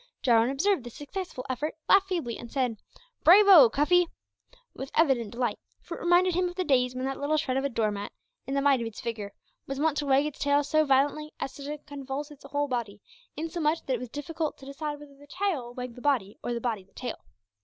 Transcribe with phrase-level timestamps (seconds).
[0.23, 2.75] Jarwin observed the successful effort, laughed feebly, and said,
[3.23, 4.07] "Brayvo, Cuffy,"
[4.73, 7.63] with evident delight; for it reminded him of the days when that little shred of
[7.65, 8.11] a door mat,
[8.47, 9.31] in the might of its vigour,
[9.67, 12.99] was wont to wag its tail so violently as to convulse its whole body,
[13.37, 16.59] insomuch that it was difficult to decide whether the tail wagged the body, or the
[16.59, 17.19] body the tail!